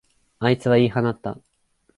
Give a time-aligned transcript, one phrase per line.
[0.39, 1.37] あいつは言い放った。